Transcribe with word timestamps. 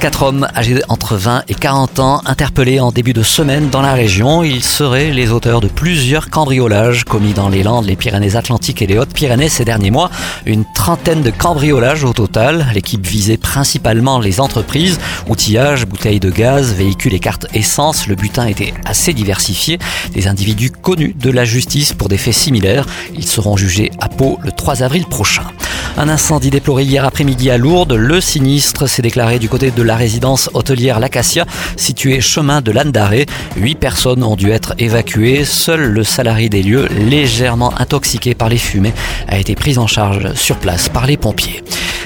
Quatre 0.00 0.22
hommes 0.22 0.48
âgés 0.56 0.80
entre 0.88 1.14
20 1.14 1.42
et 1.48 1.54
40 1.54 1.98
ans 1.98 2.22
interpellés 2.24 2.80
en 2.80 2.90
début 2.90 3.12
de 3.12 3.22
semaine 3.22 3.68
dans 3.68 3.82
la 3.82 3.92
région. 3.92 4.42
Ils 4.42 4.64
seraient 4.64 5.10
les 5.10 5.30
auteurs 5.30 5.60
de 5.60 5.68
plusieurs 5.68 6.30
cambriolages 6.30 7.04
commis 7.04 7.34
dans 7.34 7.50
les 7.50 7.62
Landes, 7.62 7.84
les 7.84 7.96
Pyrénées-Atlantiques 7.96 8.80
et 8.80 8.86
les 8.86 8.96
Hautes-Pyrénées 8.96 9.50
ces 9.50 9.66
derniers 9.66 9.90
mois. 9.90 10.10
Une 10.46 10.64
trentaine 10.74 11.20
de 11.20 11.28
cambriolages 11.28 12.02
au 12.04 12.14
total. 12.14 12.66
L'équipe 12.72 13.06
visait 13.06 13.36
principalement 13.36 14.20
les 14.20 14.40
entreprises, 14.40 14.98
outillage, 15.28 15.84
bouteilles 15.84 16.18
de 16.18 16.30
gaz, 16.30 16.72
véhicules 16.72 17.12
et 17.12 17.20
cartes 17.20 17.46
essence. 17.52 18.06
Le 18.06 18.14
butin 18.14 18.46
était 18.46 18.72
assez 18.86 19.12
diversifié. 19.12 19.78
Des 20.14 20.28
individus 20.28 20.70
connus 20.70 21.14
de 21.14 21.30
la 21.30 21.44
justice 21.44 21.92
pour 21.92 22.08
des 22.08 22.16
faits 22.16 22.32
similaires. 22.32 22.86
Ils 23.14 23.26
seront 23.26 23.58
jugés 23.58 23.90
à 24.00 24.08
Pau 24.08 24.38
le 24.42 24.50
3 24.50 24.82
avril 24.82 25.04
prochain. 25.04 25.44
Un 25.96 26.08
incendie 26.08 26.50
déploré 26.50 26.84
hier 26.84 27.04
après-midi 27.04 27.50
à 27.50 27.58
Lourdes. 27.58 27.92
Le 27.92 28.20
sinistre 28.20 28.86
s'est 28.86 29.02
déclaré 29.02 29.38
du 29.38 29.48
côté 29.48 29.70
de 29.70 29.82
la 29.82 29.96
résidence 29.96 30.48
hôtelière 30.54 31.00
L'Acacia, 31.00 31.46
située 31.76 32.20
chemin 32.20 32.60
de 32.60 32.70
l'Andaré. 32.72 33.26
Huit 33.56 33.74
personnes 33.74 34.22
ont 34.22 34.36
dû 34.36 34.50
être 34.50 34.74
évacuées. 34.78 35.44
Seul 35.44 35.80
le 35.80 36.04
salarié 36.04 36.48
des 36.48 36.62
lieux, 36.62 36.86
légèrement 36.88 37.78
intoxiqué 37.78 38.34
par 38.34 38.48
les 38.48 38.58
fumées, 38.58 38.94
a 39.28 39.38
été 39.38 39.54
pris 39.54 39.78
en 39.78 39.86
charge 39.86 40.32
sur 40.34 40.56
place 40.56 40.88
par 40.88 41.06
les 41.06 41.16
pompiers. 41.16 41.62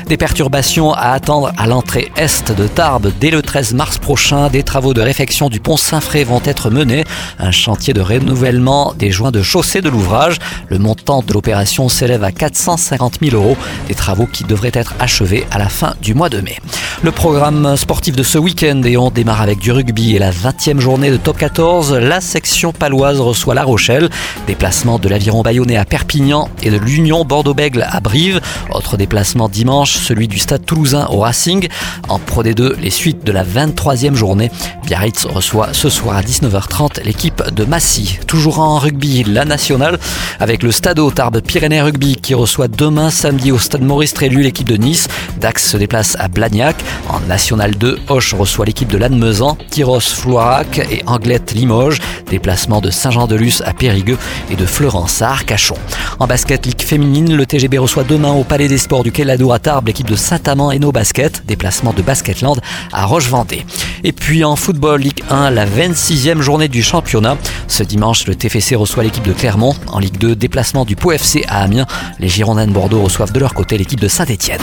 Des 0.09 0.19
perturbations 0.19 0.93
à 0.93 1.13
attendre 1.13 1.51
à 1.57 1.67
l'entrée 1.67 2.13
est 2.17 2.53
de 2.53 2.67
Tarbes. 2.67 3.11
Dès 3.21 3.31
le 3.31 3.41
13 3.41 3.73
mars 3.73 3.97
prochain, 3.97 4.51
des 4.51 4.63
travaux 4.63 4.93
de 4.93 5.01
réfection 5.01 5.49
du 5.49 5.61
pont 5.61 5.79
Saint-Fré 5.79 6.25
vont 6.25 6.43
être 6.45 6.69
menés. 6.69 7.05
Un 7.39 7.51
chantier 7.51 7.95
de 7.95 8.03
renouvellement 8.03 8.93
des 8.99 9.11
joints 9.11 9.31
de 9.31 9.43
chaussée 9.43 9.81
de 9.81 9.89
l'ouvrage. 9.89 10.37
Le 10.69 10.79
montant 10.79 11.23
de 11.23 11.33
l'opération 11.33 11.89
s'élève 11.89 12.23
à 12.23 12.33
450 12.33 13.21
000 13.23 13.35
euros. 13.35 13.57
Des 13.89 13.95
travaux 13.95 14.27
qui 14.27 14.45
devraient 14.45 14.71
être 14.75 14.95
achevés 15.01 15.47
à 15.51 15.59
la 15.59 15.71
fin 15.71 15.95
du 16.03 16.13
mois 16.13 16.29
de 16.29 16.41
mai. 16.43 16.59
Le 17.03 17.11
programme 17.11 17.77
sportif 17.77 18.15
de 18.15 18.23
ce 18.23 18.37
week-end 18.37 18.83
et 18.85 18.99
on 18.99 19.11
démarre 19.11 19.41
avec 19.41 19.59
du 19.59 19.73
rugby 19.73 20.17
et 20.17 20.19
la 20.19 20.31
20e 20.33 20.81
journée 20.81 21.11
de 21.11 21.17
top 21.17 21.39
14. 21.39 21.95
La 21.95 22.21
section 22.21 22.73
paloise 22.73 23.21
reçoit 23.21 23.55
La 23.55 23.65
Rochelle. 23.65 24.11
Déplacement 24.47 24.99
de 24.99 25.09
l'aviron 25.09 25.43
bayonnais 25.43 25.77
à 25.77 25.87
Perpignan 25.87 26.51
et 26.63 26.71
de 26.71 26.77
l'Union 26.77 27.25
Bordeaux-Bègle 27.25 27.87
à 27.91 28.01
Brive. 28.01 28.43
Autre 28.71 28.99
déplacement 28.99 29.49
dimanche 29.49 29.94
celui 29.99 30.29
du 30.29 30.39
Stade 30.39 30.65
Toulousain 30.65 31.07
au 31.11 31.21
Racing. 31.21 31.69
En 32.09 32.19
Pro 32.19 32.43
D2, 32.43 32.77
les 32.79 32.91
suites 32.91 33.25
de 33.25 33.33
la 33.33 33.45
23e 33.45 34.15
journée. 34.15 34.51
Biarritz 34.85 35.25
reçoit 35.25 35.73
ce 35.73 35.89
soir 35.89 36.17
à 36.17 36.23
19h30 36.23 37.03
l'équipe 37.05 37.43
de 37.51 37.65
Massy. 37.65 38.19
Toujours 38.27 38.59
en 38.59 38.79
rugby, 38.79 39.25
la 39.25 39.45
nationale, 39.45 39.99
avec 40.41 40.63
le 40.63 40.71
Stade 40.73 41.01
Tarbes 41.15 41.41
Pyrénées 41.41 41.81
Rugby 41.81 42.17
qui 42.17 42.35
reçoit 42.35 42.69
demain 42.69 43.11
samedi 43.11 43.53
au 43.53 43.59
Stade 43.59 43.83
Maurice 43.83 44.15
Trélu 44.15 44.43
l'équipe 44.43 44.69
de 44.69 44.77
Nice. 44.77 45.09
Dax 45.41 45.71
se 45.71 45.77
déplace 45.77 46.17
à 46.19 46.29
Blagnac. 46.29 46.77
En 47.09 47.21
National 47.21 47.75
2, 47.75 47.99
Hoche 48.09 48.35
reçoit 48.35 48.67
l'équipe 48.67 48.89
de 48.89 48.99
Lannemezan, 48.99 49.57
Tyros 49.71 50.01
Floirac 50.01 50.79
et 50.79 51.03
Anglette 51.07 51.53
Limoges. 51.53 52.01
Déplacement 52.31 52.81
de 52.81 52.91
Saint-Jean-de-Luz 52.91 53.63
à 53.67 53.73
Périgueux 53.73 54.19
et 54.51 54.57
de 54.57 54.67
Fleurance 54.67 55.23
à 55.23 55.31
Arcachon. 55.31 55.77
En 56.19 56.27
basket 56.27 56.67
Ligue 56.67 56.83
féminine, 56.83 57.35
le 57.35 57.47
TGB 57.47 57.79
reçoit 57.79 58.05
demain 58.05 58.33
au 58.33 58.45
Palais 58.45 58.69
des 58.69 58.79
Sports 58.79 59.03
du 59.03 59.13
Quai 59.13 59.25
à 59.29 59.59
Tarbes 59.59 59.87
l'équipe 59.87 60.09
de 60.09 60.17
Saint-Amand 60.17 60.71
et 60.71 60.79
nos 60.79 60.93
Basket, 60.93 61.45
déplacement 61.47 61.93
de 61.93 62.03
Basketland 62.03 62.61
à 62.93 63.07
Roche-Vendée. 63.07 63.65
Et 64.05 64.13
puis 64.13 64.45
en 64.45 64.55
football 64.55 65.01
Ligue 65.01 65.25
1, 65.31 65.51
la 65.51 65.65
26e 65.67 66.43
journée 66.43 66.69
du 66.69 66.83
championnat. 66.83 67.39
Ce 67.69 67.83
dimanche, 67.83 68.27
le 68.27 68.35
TFC 68.35 68.77
reçoit 68.77 69.03
l'équipe 69.03 69.25
de 69.25 69.33
Clermont. 69.33 69.75
En 69.89 69.99
Ligue 69.99 70.19
2, 70.19 70.37
déplacement 70.37 70.85
du 70.85 70.95
Pau 70.95 71.11
FC 71.13 71.43
à 71.49 71.63
Amiens. 71.63 71.87
Les 72.19 72.29
Girondins 72.29 72.67
de 72.67 72.73
Bordeaux 72.73 73.01
reçoivent 73.01 73.33
de 73.33 73.41
leur 73.41 73.55
côté 73.55 73.79
l'équipe 73.79 74.01
de 74.01 74.09
Saint-Etienne. 74.09 74.61